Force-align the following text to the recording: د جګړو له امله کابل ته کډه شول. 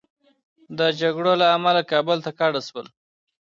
د 0.77 0.79
جګړو 0.99 1.31
له 1.41 1.47
امله 1.55 1.81
کابل 1.91 2.17
ته 2.25 2.31
کډه 2.39 2.61
شول. 2.67 2.87